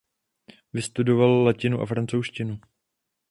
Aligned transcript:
Vystudoval 0.73 1.43
latinu 1.43 1.81
a 1.81 1.85
francouzštinu. 1.85 2.59